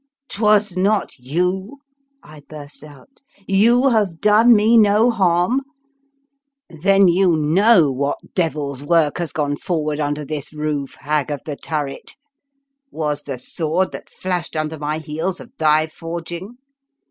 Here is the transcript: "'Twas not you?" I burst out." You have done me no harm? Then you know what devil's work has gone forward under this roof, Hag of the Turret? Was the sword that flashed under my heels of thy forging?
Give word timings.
"'Twas 0.29 0.75
not 0.75 1.11
you?" 1.19 1.77
I 2.23 2.39
burst 2.49 2.83
out." 2.83 3.21
You 3.61 3.89
have 3.89 4.19
done 4.19 4.51
me 4.55 4.75
no 4.75 5.11
harm? 5.11 5.61
Then 6.71 7.07
you 7.07 7.35
know 7.35 7.91
what 7.91 8.17
devil's 8.33 8.83
work 8.83 9.19
has 9.19 9.31
gone 9.31 9.57
forward 9.57 9.99
under 9.99 10.25
this 10.25 10.53
roof, 10.53 10.95
Hag 11.01 11.29
of 11.29 11.41
the 11.45 11.55
Turret? 11.55 12.15
Was 12.89 13.21
the 13.21 13.37
sword 13.37 13.91
that 13.91 14.09
flashed 14.09 14.55
under 14.55 14.79
my 14.79 14.97
heels 14.97 15.39
of 15.39 15.51
thy 15.59 15.85
forging? 15.85 16.57